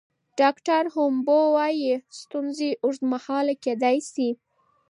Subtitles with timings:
[0.39, 4.29] ډاکټره هومبو وايي ستونزې اوږدمهاله کیدی شي.